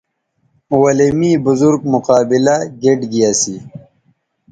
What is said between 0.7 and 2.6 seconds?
ولے می بزرگ مقابلہ